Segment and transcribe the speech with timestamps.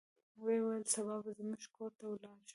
[0.43, 2.49] ویې ویل سبا به زموږ کور ته ولاړ شو.